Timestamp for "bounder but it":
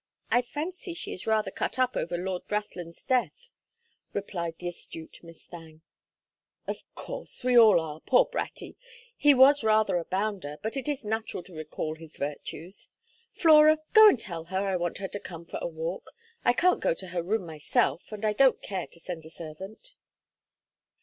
10.05-10.87